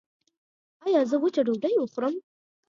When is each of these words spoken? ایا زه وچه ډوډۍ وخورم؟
ایا 0.85 1.01
زه 1.09 1.15
وچه 1.23 1.41
ډوډۍ 1.47 1.73
وخورم؟ 1.77 2.15